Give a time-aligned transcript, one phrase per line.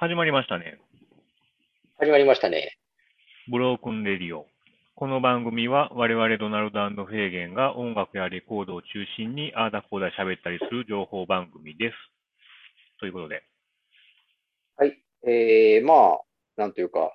[0.00, 0.78] 始まりましたね。
[1.98, 2.78] 始まりましたね。
[3.50, 4.46] ブロークンレディオ。
[4.94, 11.96] この番組は我々ドナルドフェーゲンが音楽やレコードを中心にあーだこーだ喋ったりする情報番組です。
[13.00, 13.42] ということで。
[14.76, 15.02] はい。
[15.26, 16.20] えー、まあ、
[16.56, 17.12] なんというか、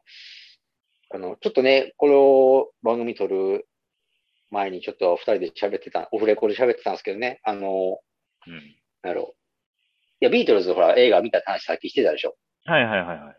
[1.12, 2.08] あの、ちょっとね、こ
[2.84, 3.66] の番組撮る
[4.52, 8.00] 前にちょっと二人で喋ってた、オフレコで喋ってたんですけどね、あの、
[8.46, 8.54] うん。
[8.54, 8.62] なん
[9.08, 9.36] やろう。
[10.20, 12.36] いや、ビートルズほら映画見た話さっきしてたでしょ。
[12.66, 13.36] はいはいはいは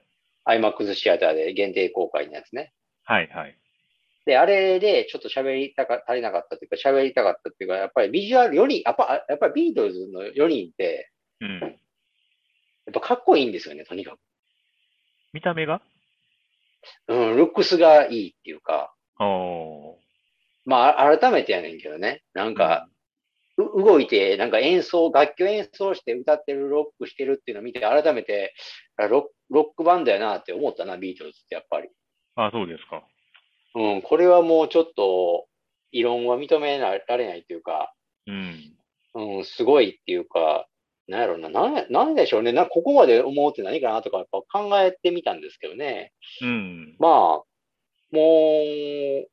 [0.56, 0.58] い。
[0.58, 2.72] IMAX シアターで限定公開のやつね。
[3.04, 3.58] はいはい。
[4.26, 11.10] で、あれでちょっと喋りたか、足りなかったっていうか、喋りたかったっていうか、やっぱりビジュアル4人、やっぱ、やっぱりビートルズの4人って、
[11.40, 11.60] うん。
[11.60, 11.72] やっ
[12.92, 14.18] ぱかっこいいんですよね、とにかく。
[15.32, 15.82] 見た目が？
[17.08, 19.96] うん、ルックスがいいっていうか、おー。
[20.66, 22.22] まあ、改めてやねんけどね。
[22.32, 22.93] なんか、う
[23.56, 28.54] 動いて、なんか演奏、楽器を演奏して歌ってる、ロックしてるっていうのを見て、改めて、
[28.96, 31.88] あロックロックバンドやなって思ったな、ビートルズってやっぱり。
[32.36, 33.04] あ、そうですか。
[33.74, 35.46] うん、これはもうちょっと、
[35.92, 37.92] 異論は認められないっていうか、
[38.26, 38.74] うん。
[39.14, 40.66] うん、すごいっていうか、
[41.06, 42.52] なんやろな、なんや、なんでしょうね。
[42.52, 46.12] な、ここまで思うって何かなとか、やっぱ考えてみたんですけどね。
[46.40, 46.96] うん。
[46.98, 47.44] まあ、も
[49.22, 49.28] う、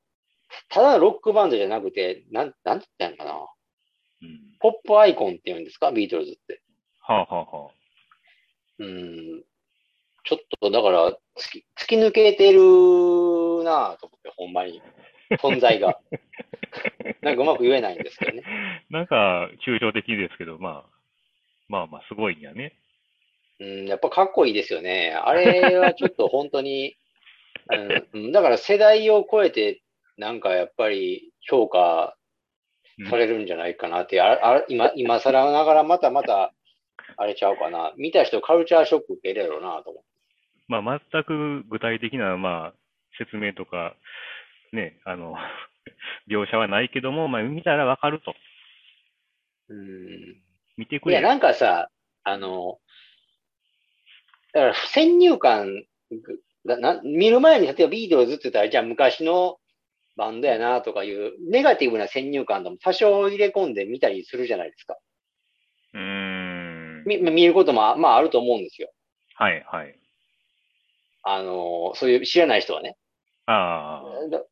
[0.69, 3.47] ただのロックバンドじゃなくて、なん、なんて言ったんやかな。
[4.22, 4.39] うん。
[4.59, 5.91] ポップアイコンって言うんですか？
[5.91, 6.61] ビートルズって。
[7.00, 7.72] はあはあはあ。
[8.80, 9.44] うん。
[10.23, 12.59] ちょっと、だから、突き、突き抜けてる
[13.63, 14.81] なぁと思って、ほんまに。
[15.41, 16.00] 存在が。
[17.22, 18.44] なんかうまく言えないんですけどね。
[18.89, 20.89] なんか、抽象的ですけど、まあ、
[21.69, 22.75] まあまあ、すごいんやね。
[23.59, 25.13] うん、やっぱかっこいいですよね。
[25.13, 26.95] あれはちょっと本当に、
[27.72, 29.81] うんうん、だから世代を超えて、
[30.17, 32.20] なんかやっぱり評価うん
[33.09, 36.53] されるんじゃないかなって、ああ今、今更ながらまたまた、
[37.17, 37.94] あれちゃうかな。
[37.97, 40.09] 見た人カルチャーショック受けるやろうなと思って。
[40.67, 42.73] まあ、全く具体的な、まあ、
[43.17, 43.95] 説明とか、
[44.72, 45.35] ね、あの、
[46.29, 48.34] 描写はないけども、まあ、見たらわかると。
[49.69, 50.41] うん
[50.78, 51.19] 見てくれ。
[51.19, 51.89] いや、なんかさ、
[52.23, 52.79] あの、
[54.53, 55.85] だから先入観
[56.66, 59.57] がな、見る前に例えばビートルズって言ったら、じゃあ昔の
[60.21, 64.95] バンドやなとかいう、ネガティブな先入観でも多少入れ込んで見たりするじゃないですか。
[65.95, 67.03] うーん。
[67.07, 68.91] み見ることも、まああると思うんですよ。
[69.33, 69.95] はい、はい。
[71.23, 72.97] あの、そういう知らない人はね。
[73.47, 74.03] あ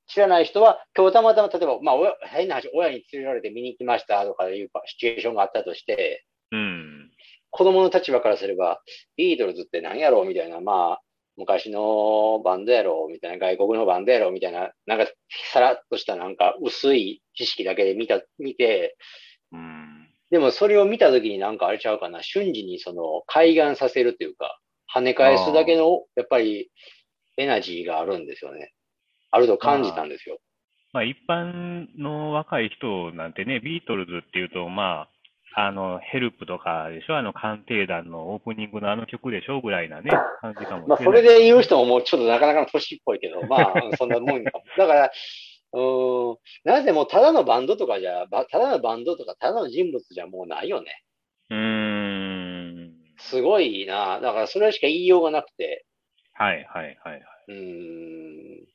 [0.07, 7.11] 知らない人は、今日たまたま、例えば、まあ、親変な話、親に連れられて見に行きましたとかいうシチュエーションがあったとして、あ、うん。
[7.51, 8.81] 子供の立場からすれば、
[9.17, 11.01] ビートルズって何やろうみたいな、まあ、
[11.39, 15.07] 昔のバンドやろうみたいな、外国のバンドやろうみたいな、なんか、
[15.53, 18.97] さらっとしたなんか薄い知識だけで見た、見て、
[19.53, 20.09] うん。
[20.31, 24.59] でもそれを見たときになんかあれちゃうかな、瞬時にその、開眼させるというか、
[24.93, 26.69] 跳ね返すだけの、やっぱり、
[27.37, 28.73] エナジーがあるんですよね。
[29.31, 30.39] あると感じたんですよ。
[30.91, 35.09] まあ、一般の若い人なんてね、ビートルズっていうと、まあ、
[35.61, 37.17] あの、ヘルプとかでしょ？
[37.17, 39.59] あの、鑑定団のオープニングのあの曲でしょ？
[39.61, 40.11] ぐらいなね、
[40.41, 40.97] 感じかもまあ。
[40.97, 44.63] それで言う人ももうちょっとなかなかの年っぽいけど、まあ、う んそんなもんかも。
[44.77, 45.11] だから、
[45.73, 51.03] うーん、なぜもうただのバンドとかじゃ、ばただのバンドとかただの人物じゃもうないよね。
[51.49, 52.93] うーん。
[53.17, 54.19] すごいな。
[54.21, 55.85] だからそれしか言いようがなくて、
[56.33, 57.13] はい、はい、はい。
[57.13, 57.21] はい。
[57.49, 58.67] うーん、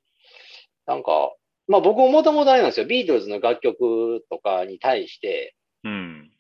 [0.87, 1.35] なんか、
[1.67, 2.87] まあ僕ももともとあれなんですよ。
[2.87, 6.31] ビートルズの楽曲とかに対して、うん。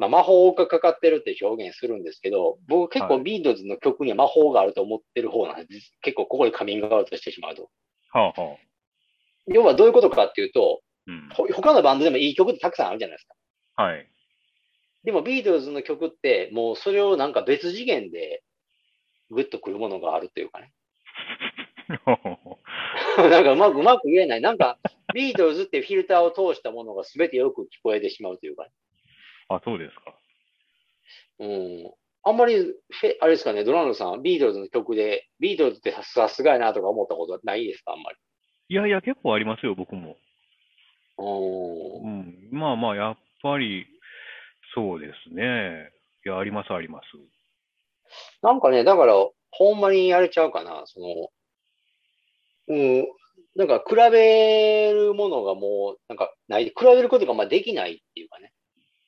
[0.00, 5.92] まあ魔法がかかってるって表現するんですけど、僕結はい構ビートルズの曲には魔法があると思ってる方なんです。
[6.00, 7.70] 結構ここでカミングアウトしてしまうと。
[8.10, 8.56] はあ、はあ。
[9.46, 11.28] 要はどういうことかっていうと、うん。
[11.34, 13.34] ほ他のバンドでもいい曲ってたくさんあるじゃないですか。
[13.82, 14.08] はい。
[15.04, 18.42] でもビートルズの曲って、もうそれをなんか別次元で
[19.30, 20.72] グッとくるものがあるというかね。
[23.18, 24.40] なんかうまくうまく言えない。
[24.40, 24.78] なんか
[25.12, 28.70] ビートルズってフィルターを通したものが全てよく聞こえてしまうというかね。
[29.50, 30.14] あ、そうですか。
[31.40, 31.92] うん。
[32.22, 32.74] あんまり
[33.20, 38.18] あれですかね、ドナルドさん、ビートルズの曲で、ビートルズってささすがやなとか思ったことないですか、あんまり？
[38.68, 40.16] いやいや、結構ありますよ、僕も。
[41.18, 41.22] う。
[42.06, 42.48] うんん。
[42.52, 43.86] まあまあ、やっぱり、
[44.74, 45.90] そうですね。
[46.24, 47.06] いや、あります、あります。
[48.42, 49.14] なんかね、だから、
[49.50, 51.06] ほんまにやれちゃうかな、その、
[52.68, 53.06] うん、
[53.56, 58.52] なんか比べるものがもう、なんかない、比べることがまあできないっていうかね。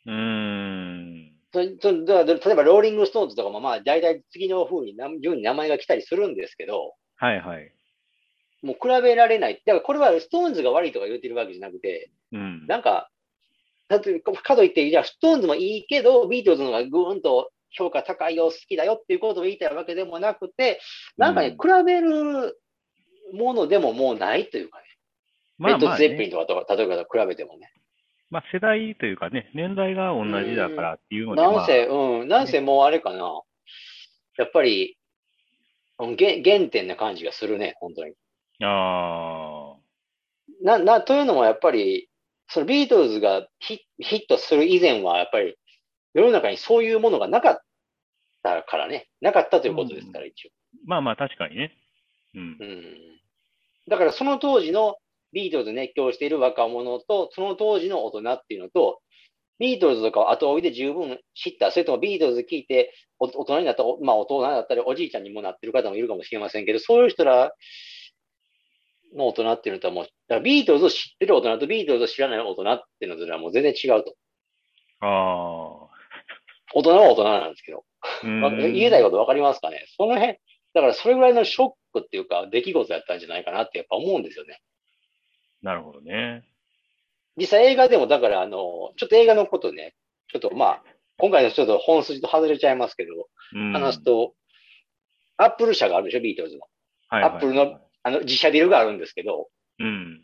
[0.07, 1.33] うーん。
[1.53, 7.73] そそだ例えば、ローリング・ストーンズとかもまあ、大体次の風に何順に名前が来たりするんですけど、はいはい。
[8.63, 9.63] もう比べられない。
[9.67, 12.67] だからこれはストーンズが悪いとか言ってるわけじゃなくて、うん。
[12.67, 13.11] なんか、
[13.89, 20.81] かといって、じゃあストーンズもいいけど、ビートルズの方がぐーんと評価高いよ、好きだよっていうことを言いたいわけでもなくて、
[21.17, 22.59] なんかね、うん比べる
[23.35, 24.85] ものでももうないというかね。
[25.59, 27.71] レッド・まあまあ、ゼッペリンね、とかと例えば比べてもね。
[28.33, 33.43] まあ世代というかね、年代が同じだからっていうので、なんせ、まあ、うん、なんせもうあれかな。
[34.39, 34.97] やっぱり、
[35.99, 38.15] うんげ原点な感じがするね、本当に。
[38.63, 39.75] あ
[40.65, 42.09] な、な、というのもやっぱり、
[42.49, 45.59] そのビートルズがヒヒットする以前は、やっぱり
[46.15, 47.61] 世の中にそういうものがなかっ
[48.43, 49.09] たからね。
[49.21, 50.49] なかったということですから、一応。
[50.49, 50.53] ー
[50.87, 51.77] まあまあ確かにね。
[52.35, 52.57] うん。
[52.59, 52.97] うん。
[53.89, 54.97] だからその当時の
[55.33, 59.01] ビートルズ熱狂している若者と、その当時の大人っていうのと、
[59.59, 67.53] ビートルズとかを後追いで十分知った、それともビートルズ聞いてお大人になった、おまあ大人だったりおじいちゃんにもなってる方もいるかもしれませんけど、そういう人ら
[69.15, 74.15] の大人っていうのとはもう、だからビートルズを知ってる大人とビートルズを知らない大人っていうのとはもう全然違うと。
[75.01, 75.07] あ
[76.75, 77.85] 大人は大人なんですけど。
[78.33, 79.85] 言えないことわかりますかね？
[79.97, 80.39] その辺、
[80.75, 84.61] だからそれぐらいのショックっていうか、出来事やったんじゃないかなってやっぱ思うんですよね。
[85.63, 86.45] なるほどね。
[87.37, 89.95] 実際映画でも、だからあの、ちょっと映画のことね、
[90.33, 90.83] ちょっとまあ、
[91.19, 93.73] 今回のちょっと本筋と外れちゃいますけど、うん。
[93.73, 94.35] 話すと、
[95.37, 96.63] アップル社があるでしょ、ビートルズの。
[97.09, 99.49] はいはい、アップルのあの、自社ビルがあるんですけど、
[99.79, 100.23] うん。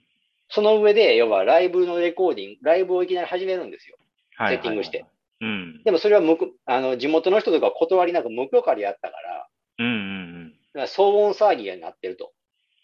[0.48, 3.96] その上で、要はライブのレコーディング、ライブをいきなり始めるんですよ。
[4.38, 5.04] セッティングして。
[5.40, 5.82] うん。
[5.84, 9.48] でもそれは向こうあの、地元の人とか断りなく無許可でやったから、
[9.78, 10.50] うんうんうん。
[10.74, 12.32] だから騒音騒ぎになってると。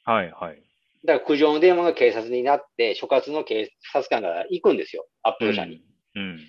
[0.05, 0.62] はいはい。
[1.05, 5.83] だから苦情の電話が警察になって、所轄の警察官が行くんですよ、アップル社に。
[6.15, 6.41] うん。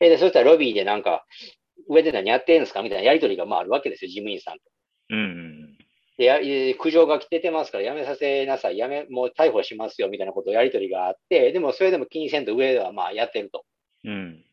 [0.00, 1.24] えで、そしたらロビーでなんか、
[1.88, 2.82] 上で何やってんですか？
[2.82, 4.60] みたいなやりとりがまああるわけですよ、事務員さんと。
[5.10, 5.78] うんうん
[6.16, 13.64] で、苦情が来ててますから、やめさせなさい、やめ、もう逮捕しますよ、みたいなことをやりとりがあって、でもそれでも気にせんと上ではまあやってると。
[14.04, 14.12] うん。
[14.12, 14.44] うん。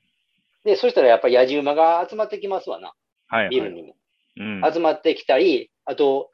[0.63, 2.93] で、そしたらやっぱり野じ馬が集まってきますわな、
[3.27, 3.49] はいはい。
[3.51, 3.95] ビルにも。
[4.37, 4.73] うん。
[4.73, 6.31] 集まってきたり、あと、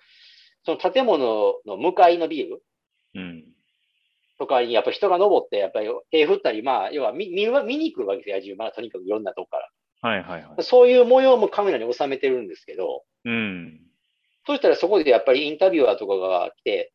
[0.63, 2.63] その建物の向かいのビル
[3.17, 3.43] うん。
[4.39, 9.69] とかにやっぱ人が登って、やっぱり手振ったり、まあ、要は見見る見に来るわけですよ、野じ馬がとにかくいろんなとこから。
[10.09, 10.63] はいはいはい。
[10.63, 13.81] そういう模様もカメラに収めてるんですけど、うん。
[14.45, 16.93] そしたらそこでやっぱりインタビュアーとかが来て、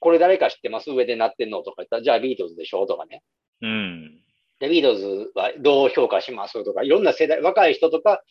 [0.00, 0.90] これ誰か知ってます？
[0.90, 2.86] 上でなってんのとか言ったら、じゃあビートルズでしょ？
[2.86, 3.22] とかね。
[3.60, 4.20] うん。
[4.60, 6.64] で、ビートルズはどう評価します？
[6.64, 8.22] とか、いろんな世代、若い人とか、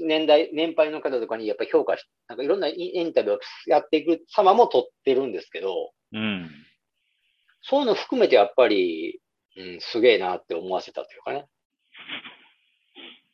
[0.00, 6.50] 年代、年配の方とかにやっぱり評価し、なんかいろんなイインタビューをやっていく様も撮ってるんですけど、うん。
[7.62, 9.20] そういうの含めてやっぱり、
[9.56, 11.46] うん、すげえなって思わせたというかね。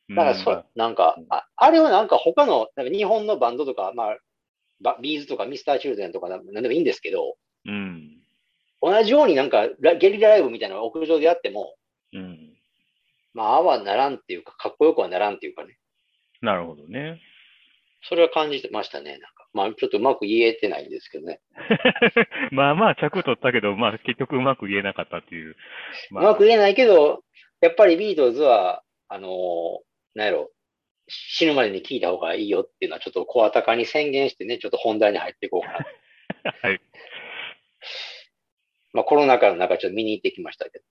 [0.09, 4.19] だからそ、うんなんか、ああれはなんか他の、なんか日本のバンドとか、まあ、
[4.81, 7.37] バビーズとかミスターチルドレンとかなんでもいいんですけど、
[7.67, 8.17] うん。
[8.83, 11.75] 同じようになんかラゲリラライブみたいな屋上でやっても、
[12.13, 12.57] うん。
[13.35, 15.79] まあ、ああはならんっていうか、かっこよくはならんっていうかね。
[16.41, 17.21] なるほどね。
[18.03, 19.13] それは感じてましたね。
[19.13, 21.41] なんか、まあ、ちょっとうまく言えてないんですけどね。
[22.51, 25.51] まあまあ、着取ったけど、まあ結局うまく言えなかったっていう。
[25.51, 25.57] う
[26.11, 27.23] まあまく言えないけど、
[27.61, 30.51] やっぱりビートルズは、あのーなんやろ、
[31.09, 36.55] 死ぬまでに聞いた方がいいよっていうのはちょっと声高に宣言してね、ちょっと本題に入っていこうかな。
[36.63, 36.81] はい。
[38.93, 40.85] まあ、コロナ禍の中ちょっと見に行ってきましたけど。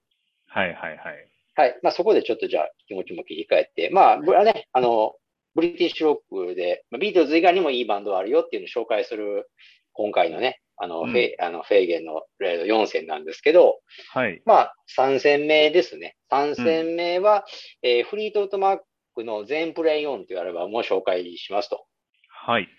[0.48, 1.28] はいはいはい。
[1.56, 1.80] はい。
[1.82, 5.16] まあ、そこでちょっとじゃあ気持ちも切り替えて、まあ、ぶね、あの、
[5.56, 9.50] ブリティッシュロックで、まあ、ビートルズ以外にもいいバンドあるよっていうのを紹介する、
[9.94, 13.80] 今回のね、あの、うんフェイあのフェーゲンのレード4戦なんですけど、
[14.14, 14.42] はい。
[14.46, 16.16] まあ、3戦目ですね。
[16.32, 17.46] 3戦目は、
[17.84, 18.80] えーフリートウッドマッ
[19.16, 21.86] クの全プレイオンというアルバムを紹介しますと。
[22.30, 22.70] はい。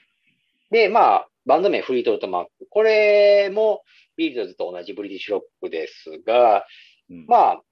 [0.70, 2.50] で、まあ、バンド名フリートウッドマック。
[2.70, 3.82] これも
[4.16, 6.64] ビートルズと同じブリティッシュロックですが、
[7.10, 7.62] うんまあ、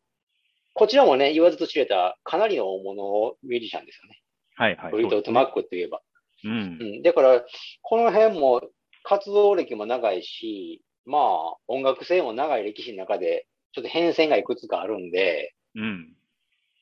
[0.74, 4.20] こちらもね、言わずと知れたかなりの大物ミュージシャンですよね。
[4.58, 4.90] はいはい。
[4.90, 6.02] フリートウッドマックといえば。
[6.44, 6.48] う。
[6.48, 7.02] うんん。
[7.02, 7.44] だから、
[7.82, 8.60] この辺も
[9.04, 16.12] 活動歴も長いし、まあ、音楽性も長い歴史の中で、ちょっと変遷がいくつかあるんで、うん。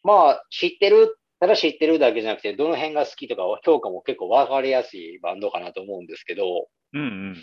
[0.03, 7.37] まあ、知ってる、ただ知ってるだけじゃなくて、どの辺が好きとか評価も結構分かりやすいバンドかなと思うんですけど、うんうん。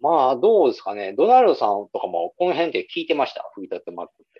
[0.00, 1.14] まあ、どうですかね。
[1.14, 3.50] ドナルドさんとかもこの辺って聞いてました？
[3.54, 4.35] フリートウッドマックって。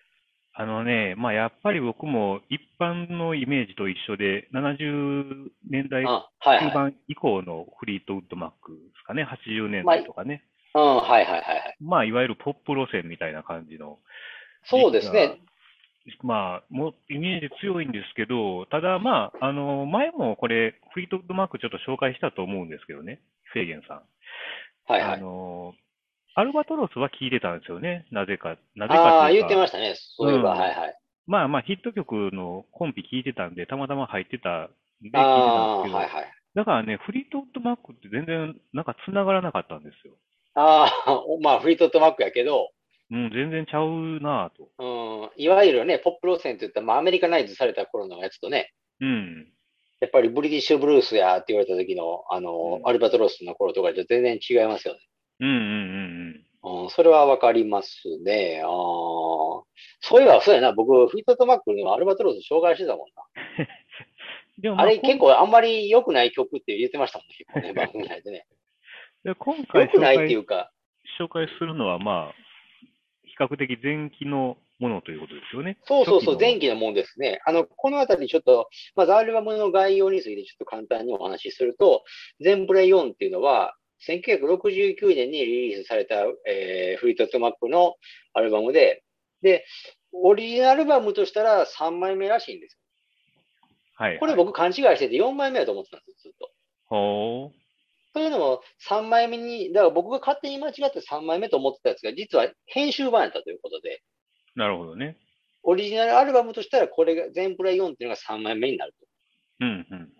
[0.59, 6.69] あのね、まあやっぱり僕も一般のイメージと一緒で、70年代あ、はいはい。
[6.69, 10.45] 中盤以降のフリートウッドマックですかね、80年代とかね。
[10.75, 11.77] うん、はいはいはいはい。
[11.81, 13.99] まあいわゆるポップ路線みたいな感じの。
[14.65, 15.41] そうですね。
[16.23, 23.21] まあ、もうイメージ強いんですけど、ただまあ、あの、前もこれ、フリートウッドマークちょっと紹介したと思うんですけどね、
[23.53, 23.97] フェーゲンさん。
[23.99, 25.21] あはいはい。
[25.21, 25.75] の、
[26.39, 28.59] アルバトロスは聞いてたんですよね、なぜか。
[28.75, 29.95] なぜかああ、言ってましたね。
[29.97, 30.99] そういえば、うんはいはい。
[31.27, 34.69] まあまあ、ヒット曲のコンピ聞いてたんで、たまたま入ってた
[35.01, 36.33] で聞いてたんですけど、はいはい。
[36.55, 40.13] だからね、フリートウッドマックって全然なんか繋がらなかったんですよ。
[40.55, 42.71] ああ、 まあ、フリートウッドマックやけど、
[43.11, 44.69] うん、全然ちゃうなぁと。
[44.79, 49.49] うん、いわゆるね、ポップ路線って言ったら、まあ、アメリカナイズされた頃のやつとね、うん。
[50.01, 55.01] やっぱりブリティッシュブルースやって言われた時の、あの、うんアルバトロスの頃とかじゃ全然違いますよね。
[55.41, 55.57] うんうん
[56.65, 57.91] うんうん、それはわかります
[58.25, 58.63] ね。
[58.65, 63.23] あーそういえば、そうやな、僕、フリートウッドマックのアルバトロス紹介してたもんな。
[63.59, 63.69] うん。
[64.63, 68.47] でも、まあれ結構あんまり良くない曲って言ってましたもんね、結構ね、 番組内でね。
[69.25, 70.73] で今回紹良くないってい介うか、
[71.21, 72.35] 紹介するのは、まあ、
[73.25, 75.79] 比較的前期のものということですよね。
[75.85, 77.41] そうそうそう、前期のもんですね。
[77.47, 82.05] あの、このあたりちょっと、まずアルバムの概要についてちょっと簡単にお話しすると、
[82.41, 83.75] 全プレイ4っていうのは、
[84.07, 87.95] 1969年にリリースされた、えーフリートウッドマックの
[88.35, 89.03] アルバムで、
[89.43, 89.65] で、
[90.13, 92.79] オリジナルアルバムとしたら3枚目らしいんです
[93.97, 94.21] はい、よ。
[94.21, 96.51] これ僕勘違いしてて4枚目だと思ってたんですよ、ずっと。
[96.87, 97.53] ほ
[98.15, 104.03] というのも、3枚目に、だから僕が勝手に間違って3枚目と思ってたやつが、実は編集版やったということで、
[104.57, 104.59] う。
[104.59, 105.19] なるほどね。
[105.63, 109.07] オリジナルアルバムとしたら、これが、全プレイ4っていうのが3枚目になると。
[109.61, 110.11] うんうんうん。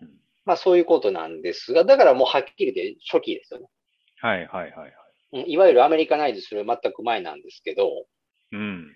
[0.47, 3.67] まあそういうことなんですが、だからもうはっきり言って初期ですよね。
[4.21, 4.91] はいはいはいはい。
[5.33, 8.05] うんいわゆるアメリカナイズする全く前なんですけど、
[8.53, 8.87] うん。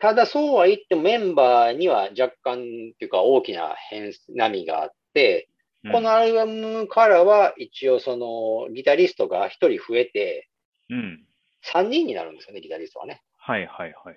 [0.00, 5.46] ただそうは言ってもメンバーには若干っていうか大きな変波があって、
[5.84, 10.50] うんこのアルバムからは一応そのギタリストが1人増えて
[10.90, 11.24] うん。
[11.72, 13.22] 3人になるんですよね、ギタリストはね。
[13.38, 14.16] はいはいはいはい。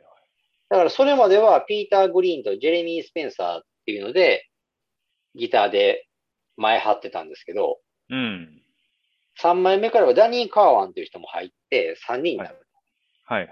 [0.70, 4.50] だからそれまではピーター・グリーンとジェレミー・スペンサーっていうので
[5.36, 6.08] ギターで
[6.58, 7.80] 前張ってたんですけど、
[8.10, 8.62] うん。
[9.42, 12.60] 3枚目からはダニー・カーワンという人も入って3人になる。
[13.26, 13.50] はいはい。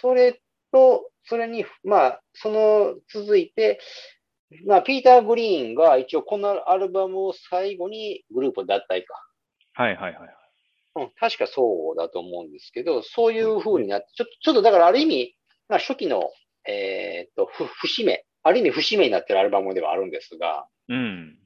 [0.00, 0.40] それ
[0.72, 3.80] と、それに、まあ、その続いて、
[4.66, 9.14] まあ、ピーター・グリーンが一応このアルバムを最後にグループ脱退か。
[9.72, 10.36] はいはいはい。
[10.96, 15.36] うん、確かそうだと思うんですけど、そういう風になって、ちょっと、ちょっとだからある意味、
[15.68, 16.30] まあ、初期の、
[16.68, 21.38] えーっと、ふ節目、ある意味節目になってるアルバムではあるんですが、うん。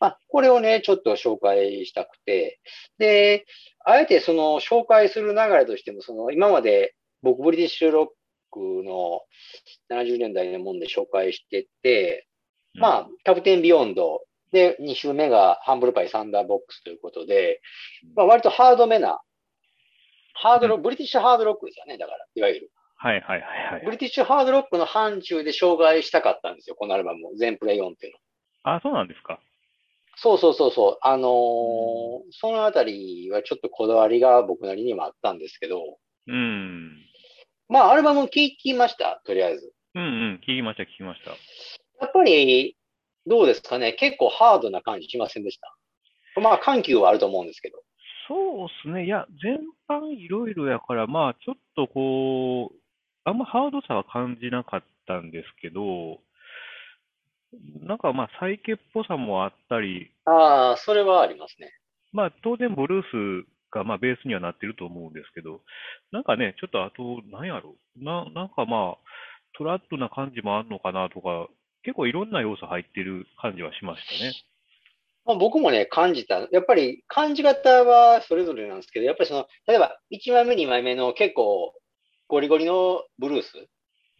[0.00, 2.60] まあ、これをね、ちょっと紹介したくて、
[2.98, 3.46] で、
[3.84, 8.06] あえてその紹介する流れとしても、その今まで僕ブリティッシュロッ
[8.50, 9.22] クの
[9.90, 12.26] 70年代のもんで紹介してて、
[12.74, 17.60] まあ、キャプテンビヨンド、で、2週目がハンブルパイサンダーボックスということで、
[18.16, 19.20] まあ、割とハードめな、
[20.32, 22.70] ハードロック、ブリティッシュハードロックですよね、だから、いわゆる。
[22.96, 23.84] はいはいはいはい。
[23.84, 28.18] ブリティッシュハードロックの範疇で紹介したかったんですよ、このアルバム、全プレイ4っていうの。
[28.62, 29.38] あ、そうなんですか。
[30.20, 30.98] そうそうそうそう。
[31.02, 36.98] あのーそのあたりはちょっとこだわりが僕なりにもあったんですけど、うん。
[37.68, 39.72] まあ、アルバム聞きました、とりあえず。
[39.94, 40.40] うんうん。
[40.42, 41.30] 聞きました聞きました。
[41.30, 42.76] やっぱり、
[43.26, 45.58] どうですかね、結構ハードな感じしませんでし
[46.34, 46.40] た？
[46.40, 47.78] まあ、緩急はあると思うんですけど。
[48.28, 49.06] そうですね。
[49.06, 52.76] いや、全般いろいろやから、まあ、ちょっとこう、
[53.24, 56.20] あんまハードさは感じなかったんですけど、
[57.80, 61.72] なんかまあ、サイケっぽさもあったり、ああ、それはありますね。
[62.12, 65.62] まあ、当然ブルースがまあベースにはなってると思うんですけど、
[66.12, 68.98] なんかね、ちょっとあと、なんやろな、なんかまあ、
[69.56, 71.48] トラッドな感じもあるのかなとか、
[71.82, 74.32] 結構いろんな要素入ってる感じはしましたね。
[75.24, 76.48] まあ、僕もね、感じた。
[76.52, 81.74] やっぱり感じ方はそれぞれなんですけど、やっぱりその、例えば1枚目、2枚目の結構
[82.28, 83.68] ゴリゴリのブルース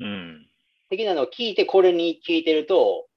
[0.01, 0.47] うん。
[0.91, 3.08] 的なのを聞いて、これに聞いてると、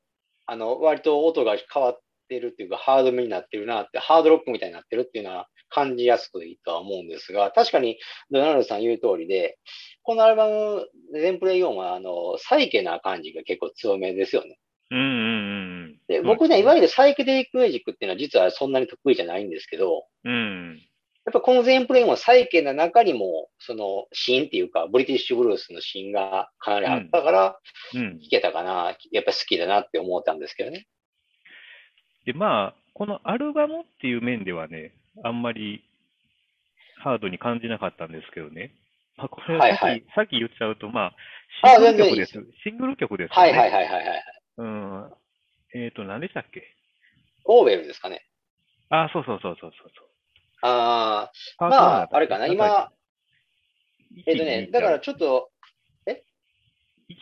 [0.52, 7.98] あの、割と音が変わってるっていうか、ハードめになってるなって、ハードロックみたいになってるっていうのは感じやすくいいとは思うんですが、確かに
[8.32, 9.60] ドナルドさん言う通りで、
[10.04, 14.60] このアルバム、全プレイ4は、あの、サイケな感じが結構強めですよね。
[14.90, 16.26] うんうんうんで、うん。
[16.26, 20.32] 僕ね、いわゆゆるサイケデリックミュージックっていうのは実はそんなに得意じゃないんですけど、る。
[20.32, 20.82] うん。
[21.24, 27.60] やっぱこの全プレイもサイケな中にも、そのシーンっていうか、ブリティッシュブルースのシーンがかなりあったから、
[27.94, 28.20] うん。
[28.20, 30.88] 弾けたかな、やっぱ好きだなって思ったんですけどね。
[32.26, 35.84] で、まあ、このアルバムっていう面ではね、あんまり
[36.98, 38.74] ハードに感じなかったんですけどね。
[39.18, 41.16] まあ、これさっき、はいはいさっき言っちゃうと、まあ、
[41.64, 42.04] あシングル曲で。
[42.04, 43.60] 全然いいですシングル曲ですよはいね。
[43.60, 44.24] はいはいはいはい。
[44.58, 45.14] うん。
[45.76, 46.64] えっと、何でしたっけ？
[47.46, 48.26] オーベルですかね。
[48.90, 50.11] あ、そうそうそうそうそうそう。
[50.62, 52.92] あパートまああれかななんあ、
[54.16, 55.52] 1えっとね、だからちょっと、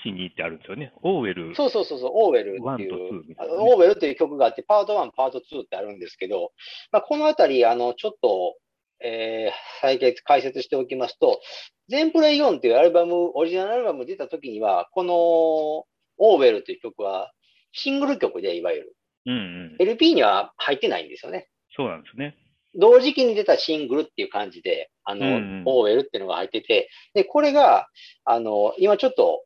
[0.05, 0.93] 1、2ってあるんですよね。
[1.01, 1.55] オーウェル。
[1.55, 6.51] そうそうそうそう、オーベルっていうねオーベルっていう曲があって、パート1、パート2ってあるんですけど、
[6.91, 8.57] まあ、このあたり、あの、ちょっと、
[9.01, 11.39] えー、解決、解説しておきますと、
[11.87, 17.31] 全プレイ4っていうアルバム、オリジナルアルバム出た時には、この、オーベルっていう曲は、
[17.71, 18.95] シングル曲で、いわゆる。
[19.25, 19.75] うんうん。
[19.79, 21.49] LP には入ってないんですよね。
[21.75, 22.35] そうなんですね。
[22.75, 27.87] 同時期に出たシングルっていう感じで、あの、うんうんオーウェルっていうのが入ってて、で、これが、
[28.25, 29.43] あの、今ちょっと、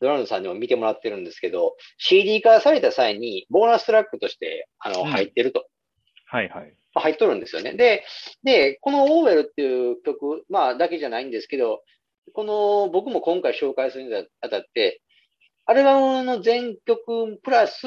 [0.00, 5.66] ドラムズさんにも見てもらってるんですけど、CD 化された際に、ボーナストラックとして、あの、うん入ってると。
[6.26, 6.74] はいはい。
[6.94, 7.74] まあ入っとるんですよね。
[7.74, 8.04] で、
[8.42, 11.82] で、このオーウェルっていう曲、まあ、だけじゃないんですけど、
[12.32, 15.00] この、僕も今回紹介するにあたって、
[15.66, 17.86] アルバムの全曲プラス、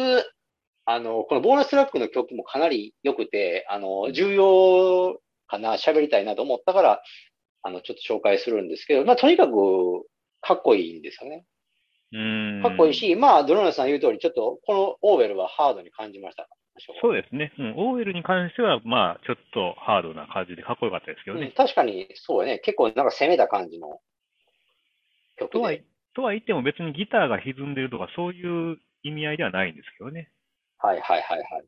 [0.85, 7.01] あの、このボーナストラックの曲もかなり良くて、あの、重要かな、喋りたいなと思ったから、
[7.63, 9.53] あの、ちょっと紹介するんですけど、まあ、とにかく、
[10.41, 11.45] かっこいいんですよね。
[12.13, 12.63] うーん。
[12.63, 16.47] かっこいいし、まあ、ドローナさん言う通り、ちょっと、このオーウェルはハードに感じました。
[17.01, 17.53] そうですね。
[17.59, 17.73] うん。
[17.77, 21.53] オーエルに関しては、まあ、ちょっとハードな感じでかっこよかったですけどうんね。
[21.55, 22.59] 確かに、そうね。
[22.59, 23.99] 結構なんか攻めた感じの
[25.37, 25.83] 曲とはで。
[26.13, 30.29] とは言っても別にギターが歪んでるとかそういう意味合いではないんですけどね。
[30.81, 31.65] はいはいはいはい。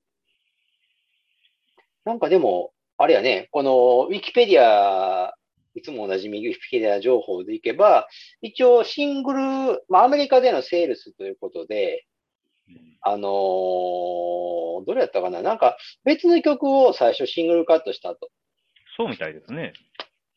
[2.05, 5.33] なんかでも、あれやね、このウィキペディア、
[5.75, 8.07] いつもおなじみウィキペディア情報でいけば、
[8.41, 9.39] 一応シングル、
[9.89, 12.05] まあアメリカでのセールスということで、
[12.67, 18.29] うんあのーどれやったかななんか別の曲を最初シングルカットしたと。
[18.97, 19.73] そうみたいですね。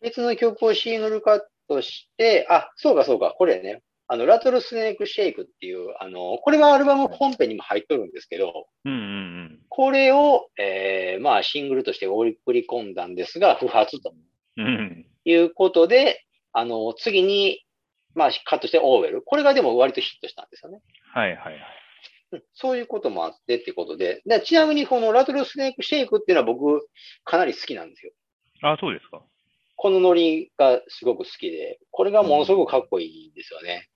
[0.00, 3.82] 別の曲をシングルカットして、あ、そうかそうか、これね。
[4.08, 9.36] あの、ラトルスネークシェイクっていう、あの、これがアルバム本編にも入っとるんですけど、うんうん
[9.68, 14.14] これを、えー、まあ、シングルとして送り込んだんですが、不発と
[14.56, 14.66] うん。
[14.66, 15.06] うん。
[15.24, 17.62] いうことで、あの、次に、
[18.14, 19.22] まあ、カットしてオーウェル。
[19.22, 20.80] これがでも割とヒットしたんですよね。
[21.12, 21.54] はいはいはい。
[22.32, 24.20] うんそういうこともあってってことで。
[24.26, 26.88] でちなみにこのラトルスネークシェイクっていうのは僕、
[27.24, 28.12] かなり好きなんですよ。
[28.62, 29.22] あ、そうですか。
[29.76, 33.88] このノリがすごく好きで、これがものすごくかっこいいんですよね。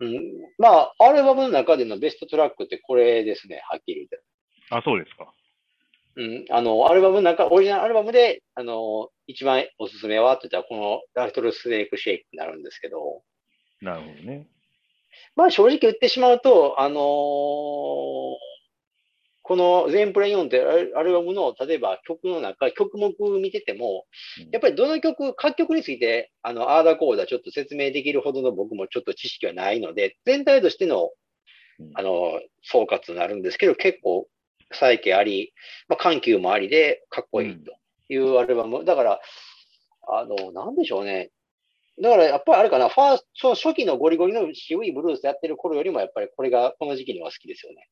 [0.00, 0.20] うん、
[0.58, 4.20] まあ、アルバムの中でのベストトラックってこれですね、はっきり言って。
[4.70, 5.32] あ、そうですか。
[6.16, 13.22] うん、あの、アルバムの中、オリジナルアルバムで、あの、一番おすすめはって言ったら、このラトルスネークシェイクになるんですけど、
[13.80, 14.46] なるほどね。
[15.36, 17.02] まあ正直言ってしまうと、あのー
[19.52, 20.62] この全プレイ4って
[20.96, 24.06] アルバムの、例えば曲の中、曲目見てても、
[24.50, 31.10] やっぱりどの曲、各曲について、あの、アーダコーダちょっと説明できるほどの僕もちょっと知識はないので、全体としての
[31.78, 34.26] うん、あの、総括になるんですけど、結構、
[34.72, 35.52] 再起あり、
[35.86, 37.74] まあ、緩急もありで、かっこいいと
[38.08, 38.86] いうアルバム。
[38.86, 39.20] だから、
[40.08, 41.30] あの、なんでしょうね。
[42.00, 47.86] だから、やっぱりあれかな、ファースト、初期のゴリゴリの渋いブルースやってる頃よりも、やっぱりこれが、この時期には好きですよね。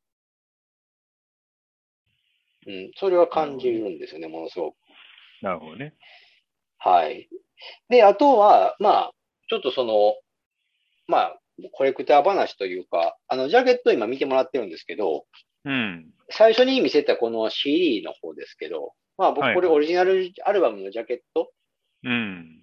[2.66, 4.77] うん、それは感じるんですよね、ものすごく。
[5.42, 5.94] なるほどね。
[6.79, 7.29] はい。
[7.88, 9.11] で、あとは、まあ、
[9.49, 10.14] ちょっとその、
[11.07, 11.40] まあ、
[11.73, 15.27] コレクター話というか、あの、ジャケット今見てもらってるんですけど、
[15.64, 16.11] うん。
[16.31, 21.51] 最初に見せたこの CD の方ですけど、まあ僕はいこれオリジナルアルバムのジャケット、
[22.05, 22.62] うん。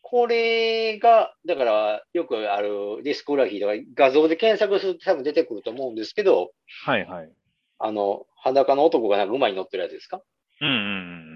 [0.00, 6.52] これが、だからよくあるディスコグラフィーとか画像で検索すると多分出てくると思うんですけど、
[6.86, 7.30] はいはい。
[7.78, 10.22] あの、裸の男がなんか馬に乗ってるやつですか？
[10.60, 10.84] うんうんうんう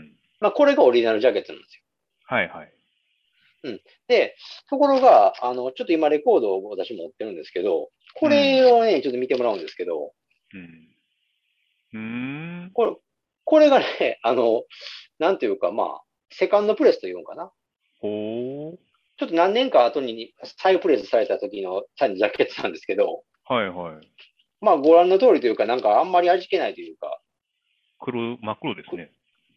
[0.05, 0.17] ん。
[0.41, 1.83] まあこれがオリジナルジャケットなんですよ。
[2.27, 2.73] はいはい。
[4.09, 4.35] で、
[4.69, 10.13] ところが、あの、ちょっと今レコードを私持ってるんですけど、これをね、ちょっと見てもらうんですけど、
[10.53, 10.89] うん。
[11.93, 11.99] うー
[12.67, 12.71] ん。
[12.75, 12.97] これ、
[13.45, 14.65] これがね、あの、
[15.21, 17.53] なんていうか、まあ、セカンドプレスというんかな。
[18.01, 18.77] ほ
[19.19, 23.55] ちょっと何年か後に再プレスされた時のジャケットなんですけど、ー。
[23.55, 24.09] はいはい。
[24.63, 27.21] まあご覧の通りというか、なんかあんまり味気ないというか、
[27.99, 29.11] 黒、真っ黒ですね。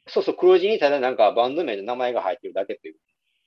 [0.08, 2.96] そうそう、黒字にただなんかバンド名の名前が入ってるだけという。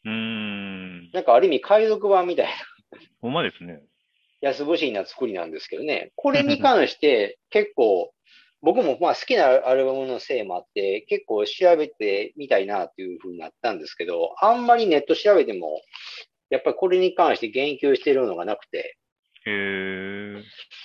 [0.04, 1.10] うーん。
[1.12, 2.52] なんかある意味海賊版みたいな
[3.20, 3.82] ほんまですね。
[4.40, 6.12] 安不思な作りなんですけどね。
[6.14, 8.12] これに関して 結構、
[8.60, 15.80] 僕もまあ好きなアルバムのせいもあって、結構調べてみたいなっていう風になったんですけど、あんまりネット調べても、
[16.50, 18.96] やっぱりこれに関して言及してるのがなくて、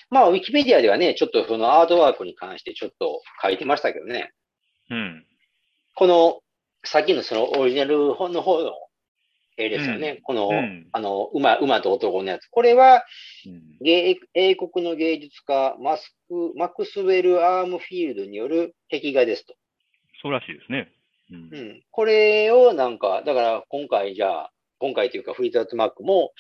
[0.10, 4.32] まあ、ウィキペディアではね、ちょっとそのアートワークに関してちょっと書いてましたけどね。
[4.90, 5.26] うん。
[5.96, 6.40] この、
[6.84, 8.74] さっきのそのオリジナルの方の
[9.58, 10.10] 絵ですよね。
[10.10, 12.48] うんこの、うんあの、馬、馬と男のやつ。
[12.48, 13.04] これは、
[13.46, 19.56] うん芸英国の芸術家、マスク、マクスウェル・アームフィールドによる壁画ですと。
[20.22, 20.90] そうらしいですね。
[21.32, 21.62] うんう。
[21.74, 21.84] ん。
[21.92, 26.32] これをなんか、だから今回じゃあ、今回というかフリートアットマックも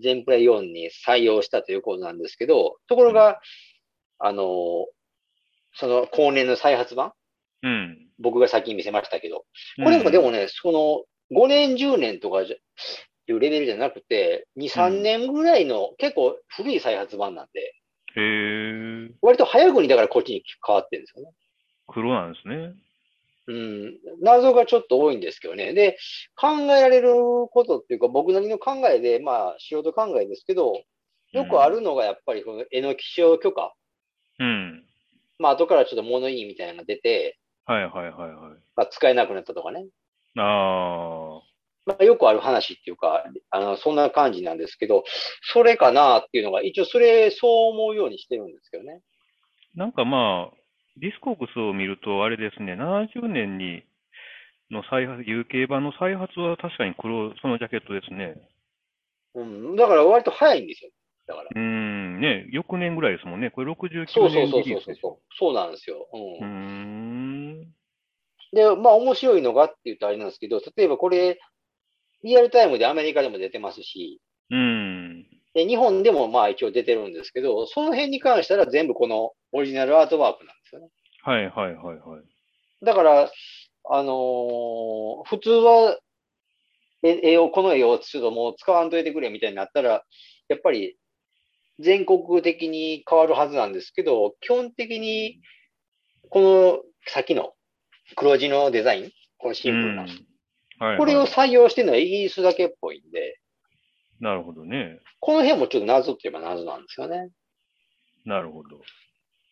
[0.00, 3.40] 全プレイ4に採用したということなんですけど、ところが、
[4.18, 4.86] あの、
[5.74, 7.12] その後年の再発版？
[7.62, 8.08] うん。
[8.18, 9.44] 僕が先に見せましたけど、
[9.82, 12.56] これもでもね、その5年、10年とかじゃ
[13.32, 21.32] いうレベルじゃなくて、2、3年ぐらいの結構古い再発版なんで、へえ、割と早くにだからこっちに変わってるんですよね。
[21.86, 22.72] 黒なんですね。
[23.48, 23.98] うん。
[24.20, 25.72] 謎がちょっと多いんですけどね。
[25.72, 25.96] で、
[26.36, 27.14] 考えられる
[27.50, 30.82] ことっていうか、僕なりの考えで、まあ、素人考えですけど、
[31.32, 33.74] よくあるのがやっぱりこの絵の気象許可。
[34.38, 34.84] うん。
[35.38, 38.30] まあ、後からちょっと物いいみたいなのが出て、はいはいはいはい。
[38.76, 39.86] まあ、使えなくなったとかね。
[40.36, 41.40] あ
[41.86, 45.04] まあ、よくある話っていうか、あの、そんな感じなんですけど、
[45.52, 49.00] それかなっていうのが、一応それ、そう思うようにしてるんですけどね。
[49.74, 50.56] あ、なんかまあ、
[51.00, 53.82] Discogs を見ると、あれですね、70年に
[54.70, 58.36] の再発、UK 版の再発は確かに黒、そのジャケットですね。
[59.34, 59.76] うん。
[59.76, 60.90] だから割と早いんですよ。
[61.26, 61.50] だから。
[61.50, 63.50] うーん、ね、翌年ぐらいですもんね。
[63.50, 64.94] これ69そうそう年そうそうそう。
[64.96, 65.34] そう。
[65.38, 66.08] そうなんですよ。
[66.12, 67.60] うーうん。
[67.62, 67.74] ん。
[68.52, 71.38] で、まあ面白いのがって言うとあれなんですけど、例えばこれ、
[72.24, 75.26] リアルタイムでアメリカでも出てますし、うん。
[75.58, 80.88] で、日本でもまあ一応出てるんですけど、その辺に関しては全部このオリジナルアートワークなんですよね。
[81.22, 82.84] はいはいはいはい。
[82.84, 83.30] だから、
[83.90, 85.98] あのー普通は、
[87.02, 90.04] え絵を、この絵をちょっともう使わんといてくれみたいになったら、
[90.48, 90.96] やっぱり
[91.80, 95.40] 全国的に変わるはずなんですけど、基本的に、
[96.30, 97.54] この先の
[98.14, 100.16] 黒字のデザイン、このシンプルな、うんはい
[100.78, 103.40] はいこれを採用してるのはイギリスだけっぽいんで、
[104.20, 105.00] なるほどね。
[105.20, 107.30] この辺もちょっと謎って言えば謎なんですよね。
[108.24, 108.80] なるほど。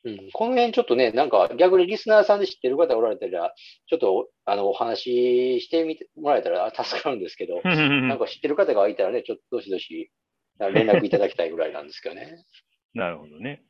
[0.04, 3.52] うん、この辺ちょっとね、なんか逆にリスナーさんで知ってる方おられたら、
[3.88, 10.10] ちょっとあのお話ししてみてもらえたら助かるんですけど、 なんか知ってる方がいたらね、ちょっとどしどし
[10.58, 12.44] 連絡いただきたいぐらいなんですけどね。
[12.94, 13.62] なるほどね。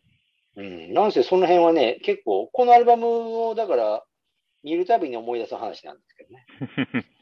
[0.57, 0.93] うん。
[0.93, 3.07] なんせその辺はね、結構、このアルバム
[3.49, 4.05] をだから
[4.63, 7.07] 見るたびに思い出す話なんですけどね。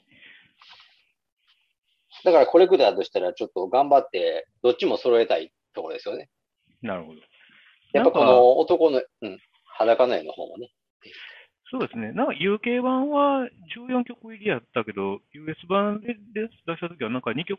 [2.25, 6.31] だからコレクターとしたらちょっと頑張って、どっちも揃えたいところですよね。
[6.83, 7.21] なるほど。
[7.93, 9.39] やっぱこの男の、うん、
[9.79, 10.71] 裸の絵の方もね。
[11.71, 12.13] そうですね。
[12.13, 17.59] なんか UK 版は14曲入りやったけど、US 版でで出したときはなんか2曲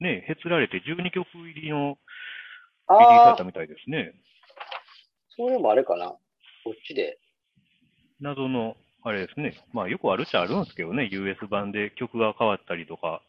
[0.00, 1.96] ね、へつられて12曲入りの
[2.90, 4.12] リリースだった、みたいですね。
[5.36, 6.08] それもあれかな。
[6.08, 6.18] こ
[6.70, 7.18] っちで。
[8.20, 9.54] 謎の、あれですね。
[9.72, 13.22] まあよくあるっちゃあるんですけどね、US 版で曲が変わったりとか。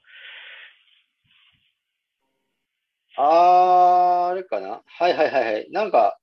[3.17, 4.81] あー、あれかな？
[4.85, 5.67] はいはいはいはい。
[5.71, 6.17] なんか、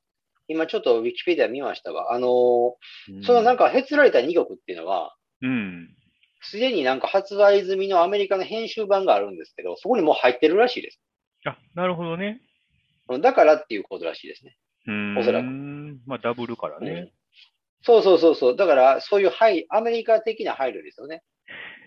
[0.48, 2.12] 今ちょっとウィキペディア見ましたわ。
[2.12, 2.72] あのー
[3.14, 5.96] うんそのなんか、へつられた2曲っていうのは、うん。
[6.42, 11.00] すでになんか発売済みのアメリカの編集版があるんですけど、そこにもう入ってるらしいです。
[11.46, 12.40] あ、なるほどね。
[13.20, 14.57] だからっていうことらしいですね。
[14.87, 15.18] うーん。
[15.18, 15.46] おそらく
[16.07, 17.12] まあダブルからうんね。
[17.83, 18.57] そうそうそうそう。
[18.57, 21.22] だから、そういう配、アメリカ的な配慮ですよね。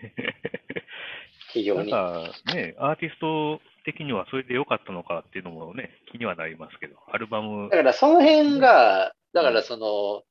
[1.52, 1.92] 非常なんに。
[1.92, 10.22] かね、アーティスト的にはそれで良かったのかっていうのもね、気にはなりますけど、アルバムだ、から、その辺が、だからその、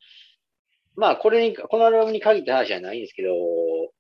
[0.96, 3.30] まあ、これに、このアルバムに限った話じゃないんですけど、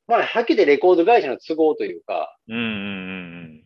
[0.07, 3.63] まあ、はっきりレコード会社の都合というか、うんうんうん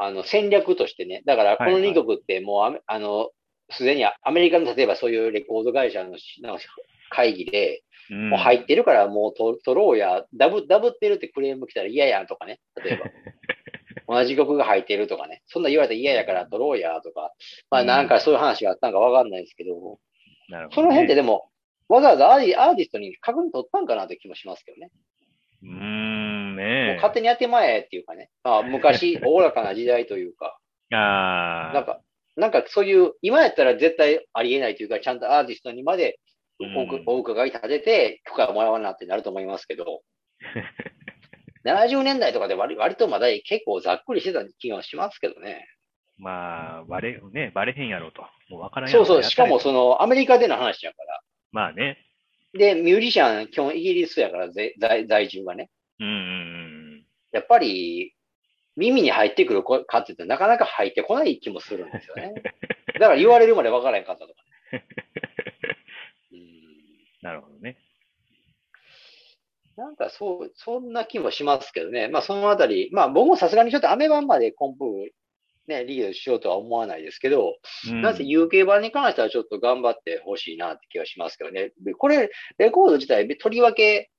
[0.00, 1.22] あの、戦略としてね。
[1.26, 3.30] だから、このはいはい2曲ってもうアメ、あの、
[3.70, 6.62] すでにアメリカの例えばそういうレコード会社のしなんか
[7.10, 12.60] 会議で、もう入ってるからもうと取ろうや、ダブ、ダブってるってクレーム来たら嫌やんとかね。
[12.82, 13.04] 例えば。
[14.08, 15.42] 同じ曲が入ってるとかね。
[15.46, 17.32] そんな言われたら嫌やから取ろうやとか。
[17.70, 19.98] まあなんかそういう話があったんかわかんないですけど、
[20.48, 20.82] なるほど、ね。
[20.82, 21.50] その辺ってでも、
[21.88, 24.90] わざわざアーティアーティストに確認取ったんかなって気もしますけどね。
[25.62, 28.30] うーん、ね勝手にやってまえっていうかね。
[28.42, 30.58] まあ昔、 おおらかな時代というか、
[30.90, 30.96] え。
[30.96, 31.74] ああ。
[31.74, 32.00] なんか、
[32.36, 36.18] なんかそういう、今やったら絶対ありえないというか、ちゃんとアーティストにまで
[36.60, 40.02] お,、うんお伺い立てて、許可をもらわなってなると思いますけど、
[41.64, 45.66] 70年代とかで割割とまだ結構ざっくりしてた気がしますけどね。
[46.18, 48.22] まあ、バレ、ね、バレへんやろと。
[48.48, 51.20] もうわからんやろそうそう、しかもやそのアメリカでの話やから。
[51.52, 51.98] まあね。
[52.54, 55.70] で、ミュージシャン、基本イギリスやから、ぜ在在住がね。
[56.00, 56.16] うんうんう
[56.96, 57.04] ん。
[57.32, 58.14] やっぱり、
[58.76, 62.34] 耳に入ってくるかって言ってなかなか入ってこない気もするんですよね。
[62.98, 64.42] だから言われるまで分からへんかったとか、
[64.72, 64.84] ね。
[66.32, 66.40] うん
[67.22, 67.76] なるほどね。
[69.78, 72.08] なんかそう、そんな気もしますけどね。
[72.08, 74.84] まあそのあたり、まあ僕もさすがにちょっとアメ版までコンプ
[75.68, 77.54] ね、リードしようとは思わないですけど、
[77.88, 81.72] うんなぜ UK 版に関してはちょっと頑張ってほしいなって気がしますけどね。
[81.84, 84.10] でこれ、レコード自体、とりわけ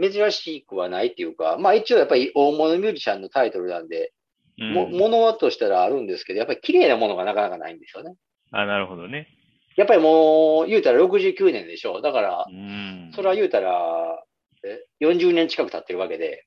[0.00, 4.12] 珍しくはないっていうか、まあ一応やっぱり大物ミュージシャンのタイトルなんで、
[4.58, 8.16] うんも、ものとしたらあるんですけど、やっぱり綺麗なものがなかなかないんですよね。
[8.50, 9.28] あ、なるほどね。
[9.76, 12.00] やっぱりもう、言うたら69年でしょ。
[12.00, 13.12] だからう、ん。
[13.14, 14.24] それは言うたら、
[14.66, 16.46] え40年近く経ってるわけで、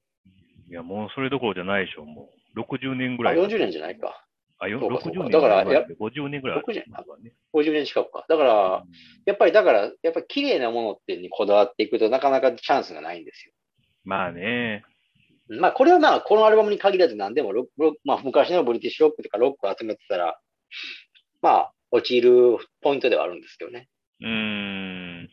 [0.69, 2.59] いや、もうそれどころじゃないでしょ、もう。
[2.59, 3.43] 60年ぐあらい。
[3.43, 4.25] 40年じゃないか。
[4.59, 7.33] あ、よそうかそうか60年だからぐらいで50年ぐらい60あるわね。
[7.53, 8.25] 50年近くか。
[8.29, 8.83] だから、
[9.25, 13.53] やっぱり、だから、やっぱり綺麗なものってにこだわっていくとなかなかチャンスがないんですよ。
[14.03, 14.83] まあね。
[15.47, 17.53] まあ、これはまあ、このアルバムに限らず何でも
[18.03, 20.39] まあ、昔のブリティッシュロックとかロックを集めてたら、
[21.41, 23.89] まあ、落ちるポイントではあるんですけどね。
[24.21, 25.29] うーん。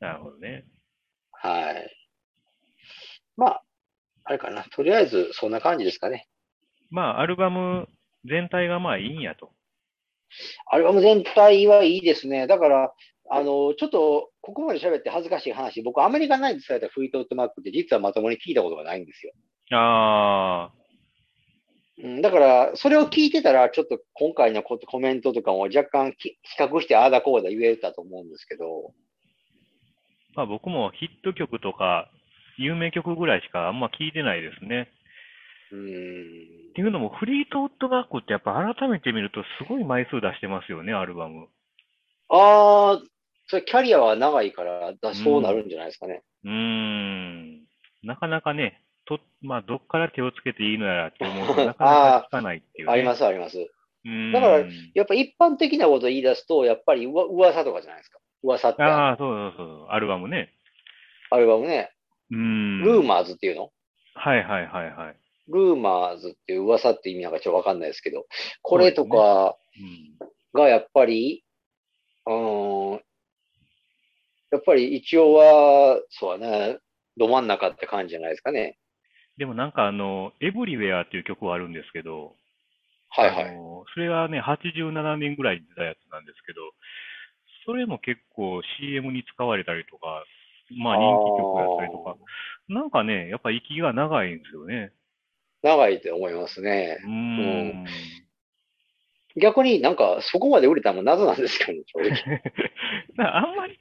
[0.00, 0.66] なるほどね。
[1.40, 1.96] はい。
[3.36, 3.62] まあ、
[4.24, 4.64] あれかな。
[4.64, 6.28] とりあえず、そんな感じですかね。
[6.90, 7.88] まあ、アルバム
[8.24, 9.52] 全体がまあいいんやと。
[10.70, 12.46] アルバム全体はいいですね。
[12.46, 12.92] だから、
[13.30, 19.32] あの、ちょっと、ここまで喋って恥ずかしい話、僕、アメリカンナイツされたフリートウッドマックって実はまともに聞いたことがないんですよ。
[19.70, 20.78] ああ、
[22.02, 28.92] うん、だから、それを聞いてたら、ちょっと今回のココメントとかも若干き比較してああだこうだ言えたと思うんですけど、
[30.38, 32.08] まあ僕もヒット曲とか
[32.58, 34.88] 有名曲ぐらいしかあんま聞いてないですね。
[35.72, 41.48] うーんっていうのも、フリートウッドバックってやっぱ改めて見るとすごい枚数出してますよね、アルバム。
[42.28, 43.02] ああ、
[43.48, 46.22] それキャリアは長いからだ、そうなるんじゃないですかね。
[46.44, 47.66] うーん。
[48.04, 52.92] なかなかね、と、まあ、どっから手をつけていいのやらって思うとなかなか 聞かないっていうね。
[52.92, 53.58] あります、あります。
[53.58, 54.32] うーん。
[54.32, 54.58] だから
[54.94, 58.20] やっぱ一般的なことを言い出すと、やっぱりうわ噂とかじゃないですか。
[58.42, 60.52] 噂ってああ、そうそうそう、アルバムね。
[61.30, 61.90] アルバムね、
[62.30, 62.82] うーん。
[62.82, 63.70] ルーマーズっていうの？
[64.14, 65.16] はいはいはいはい。
[65.48, 68.26] ルーマーズっていう噂って意味なんかちょっとわかんないですけど、
[68.62, 70.60] これとかうん。
[70.60, 71.44] がやっぱり、
[72.26, 73.00] うーん、
[74.50, 76.78] やっぱり一応は、そうだね、
[77.16, 78.78] ど真ん中って感じじゃないですかね。
[79.36, 82.34] でもなんかあの、エブリウェアっていう曲はあるんですけど、
[83.10, 83.56] はいはい。
[83.94, 86.60] それがね、87年ぐらいに出たやつなんですけど、
[87.68, 90.24] それも結構 CM に使われたりとか、
[90.74, 92.16] まあ人気曲やったりとか、
[92.66, 94.90] なんかね、やっぱ息が長いんですよね。
[95.62, 97.06] 長いって思いますねう。
[97.06, 97.84] ーん。
[99.36, 102.42] 逆になんかそこまで売れたのも謎なんですけどね、正直。
[103.28, 103.78] あんまり、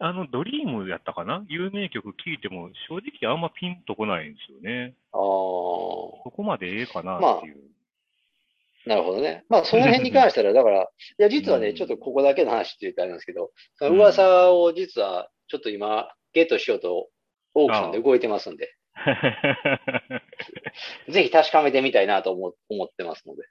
[0.00, 1.44] あの、ドリームやったかな？
[1.48, 4.94] 有名曲聴いても、正直あんまピンとこないんですよね。
[5.12, 7.60] ああ、そこまでええかなっていう。
[8.86, 9.44] なるほどね。
[9.48, 10.86] まあその辺に関しては、だから、い
[11.18, 17.08] や実はね、うんちょっとここだけの話って言ったらあれなんですけど、その噂を実はちょっと今ゲットしようと
[17.54, 18.74] オークションで動いてますんで、
[21.08, 23.42] ぜひ確かめてみたいなと思思ってますので。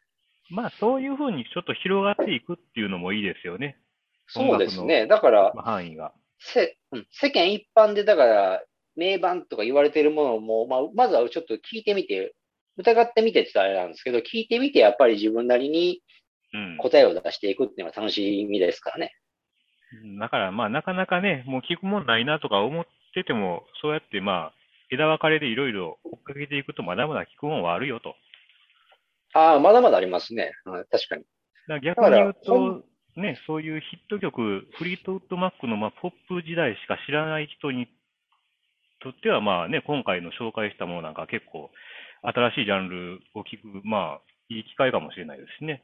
[0.52, 3.78] まあ、そういうふうにちょっと広がっていくっていうのもいいですよね。
[4.28, 5.06] そうですね。
[5.06, 6.14] だから、まあ範囲が。
[6.40, 8.64] せ、うん、世間一般でだから、
[8.96, 12.34] 名盤とか言われているものも、まあ、まずはちょっと聞いてみて、
[12.80, 16.02] 疑ってみてってあれなんですけど、聞いてみてやっぱり自分なりに
[16.54, 16.78] うん。
[16.78, 19.14] 答えを出していくっていうのは楽しみですからね。
[20.20, 24.54] だから、まあ、なかなかね、もう聞くもんないなとか思ってても、そうやってまあ、
[24.92, 28.16] 枝分かれでいろいろ追っかけていくと、まだまだ聞くもんはあるよと。
[29.34, 30.52] ああ、まだまだありますね。
[30.66, 31.24] はい確かに。
[31.68, 32.84] だ逆に言うと、
[33.16, 37.88] ね、そういうヒット曲、フリートウッドマックのまあポップ時代しか知らない人に
[39.02, 41.70] とっては、まあね、今回の紹介したものなんか結構
[42.22, 45.84] 新しいジャンルを聞く、まあ、いい機会かもしれないですしね。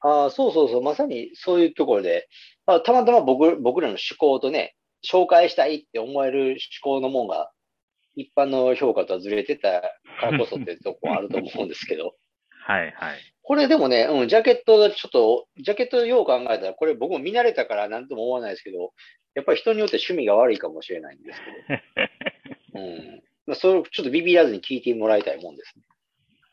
[0.00, 0.82] ああ、そうそうそう。
[0.82, 2.28] まさにそういうところで、
[2.66, 4.74] まあ、たまたま僕、僕らの思考とね、
[5.08, 7.50] 紹介したいって思える思考のもんが、
[8.14, 9.80] 一般の評価とはずれてた
[10.20, 12.14] からこそってとこはあると思うんですけど。
[12.66, 13.18] はいはい。
[13.42, 18.92] これでもね、うん、ジャケットがちょっと、ジャケットよう考えたら、これ僕も見慣れたからなんとも思わないですけど、
[19.34, 21.40] やっぱり人によって趣味が悪いかもしれないんです
[22.74, 23.22] けど、 うん。
[23.46, 25.84] まあ、それをちょっとビビらずに聞いてもらいたいもんですね。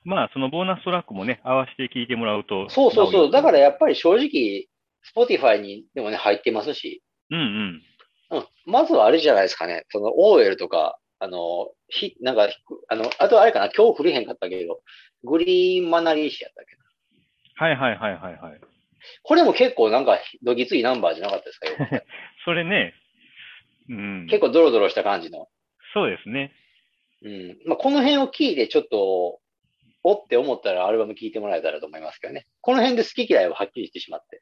[0.05, 2.69] まあ、そのボーナストラックもね、合わせて聞いてもらうと。
[2.69, 3.31] そうそうそう。
[3.31, 3.65] だからや。
[3.65, 4.67] やっぱり正直、
[5.15, 8.37] Spotify にでもね、入ってますし、うんうん。
[8.37, 8.47] うん。
[8.65, 9.85] まずはあれじゃないですかね。
[9.89, 12.47] その OL とか、あの、ひ、なんか、
[12.87, 14.79] あの、あとあれかな、今日振れへんかったけど、
[15.23, 16.81] グリーンマナリーシやったっけど。
[17.55, 18.61] はいはいはいはいはい。
[19.23, 21.95] これも結構なんか、どぎついナンバーじゃなかったですか？
[21.97, 22.03] よ。
[22.45, 22.93] それね、
[23.89, 24.27] うん。
[24.29, 25.47] 結構ドロドロした感じの。
[25.93, 26.51] そうですね。
[27.23, 27.57] うん。
[27.65, 29.39] まあ、この辺を聞いてちょっと、
[30.03, 32.47] おって思ったらアルバム聞いてもらえたらと思いますけどね。
[32.61, 34.41] この辺で好き嫌いははっきりしてしまって。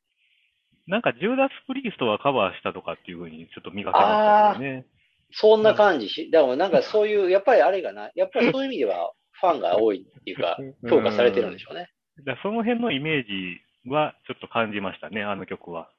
[0.86, 4.86] なんか、ジューダス・プリーストがカバーしたとかっていうふうにちょっと見かけましたね。
[5.32, 10.58] そんな感じし、だからなんかそういう、やっぱりあれがな、やっぱりそういう意味ではファンが多いっていうか、
[10.90, 11.90] 評価されてるんでしょうね。
[12.24, 13.60] だその辺のイメージ
[13.90, 15.90] はちょっと感じましたね、あの曲は。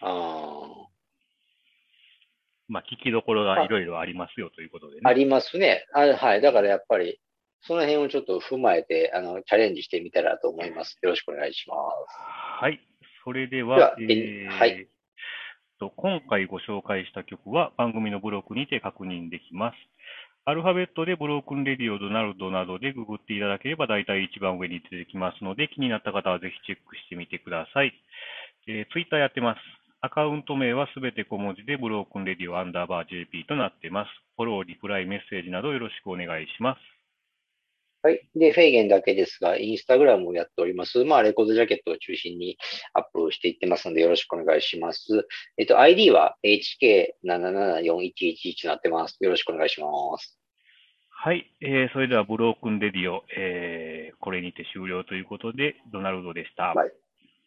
[0.00, 0.81] あ
[2.68, 5.00] まあ、聞きどころがいろいろありますよということでね。
[5.04, 5.86] あ、ありますね。
[5.94, 6.40] あはい。
[6.40, 7.20] だからやっぱり、
[7.62, 10.98] その辺をちょっと踏まえて、あの、チャレンジしてみたらと思います。
[11.02, 12.60] よろしくお願いします。
[12.60, 12.80] はい。
[13.24, 14.88] それでではは、ええーはい
[15.82, 19.74] と今回ご紹介した曲は番組のブログにて確認できます。
[20.44, 27.92] アルファベットでブロークンレディオ、ドナルドなどでググっていただければ大体一番上に出てきますので、気になった方はぜひチェックしてみてください。
[28.68, 29.58] えー、ツイッターやってます。
[30.04, 34.08] アカウント名はすべて小文字でブロークンレディオアンダーバー JP となっています。
[34.36, 36.80] フォロー、リプライ、メッセージなどよろしくお願いします。
[38.02, 38.28] はい。
[38.34, 41.04] で、フェーゲンだけですが、インスタグラムをやっております。
[41.04, 42.58] まあ、レコードジャケットを中心に
[42.94, 45.28] アップしていってますので、よろしくお願いします。
[45.56, 49.18] えっと、ID は HK774111 となってます。
[49.20, 49.86] よろしくお願いしま
[50.18, 50.36] す。
[51.10, 51.48] はい。
[51.60, 56.72] えー、それではブロークンレディオ、えー、これにて終了ということで、ドナルドでした。
[56.74, 56.90] はい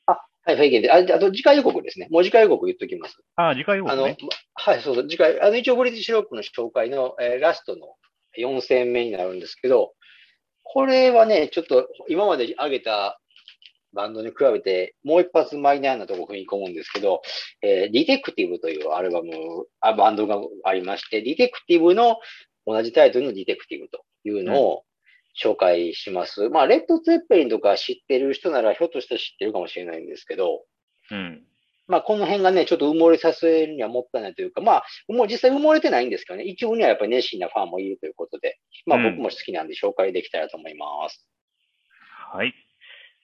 [0.06, 0.92] あ、はい、フェーゲンで。
[0.92, 2.08] あ、あと次回予告ですね。
[2.12, 3.18] もう次回予告言っときます。
[3.36, 4.18] あ、次回予あの、告ね。
[4.54, 7.96] はい、そうそう、次回、あの、一応ブリティッシュロックの紹介の、えーラストの
[8.38, 9.94] 4戦目になるんですけど、
[10.64, 13.20] これはね、ちょっと今まで上げた
[13.94, 17.22] バンドに比べて、もう一発マイナーなとこ踏み込むんですけど、
[17.62, 19.32] えーディテクティブというアルバム、
[19.80, 22.18] あバンドがありまして、ディテクティブの
[22.68, 24.84] 同じタイトルのディテクティブというのを
[25.42, 26.50] 紹介します。
[26.50, 30.64] まあ、レッド・ツェッペリンとか知ってる人ならひょっとしたら知ってるかもしれないんですけど、
[31.12, 31.44] うん。
[31.88, 41.28] まあ、この辺がね、ちょっと埋もれさせるにはもったいないというか、まあ、もう実際埋もれてないんですけどね、一部にはやっぱり熱心なファンもいるということで、まあ、うん僕も好きなんで紹介できたらと思います。
[42.34, 42.54] はい。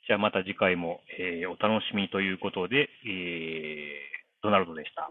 [0.07, 5.09] じゃあまた次回も、えーお楽しみということで、えー、ドナルドでした。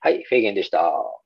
[0.00, 1.23] はい、フェーゲンでした。